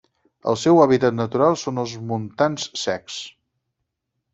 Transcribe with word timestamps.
El 0.51 0.55
seu 0.61 0.81
hàbitat 0.85 1.19
natural 1.19 1.59
són 1.65 1.83
els 1.85 1.95
montans 2.15 2.67
secs. 2.89 3.23